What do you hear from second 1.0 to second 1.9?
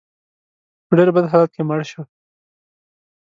بد حالت کې مړ